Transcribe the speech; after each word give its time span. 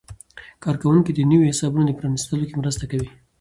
کارکوونکي 0.63 1.11
د 1.13 1.19
نویو 1.31 1.49
حسابونو 1.51 1.87
په 1.93 1.97
پرانیستلو 1.99 2.43
کې 2.49 2.55
مرسته 2.61 2.83
کوي. 2.91 3.09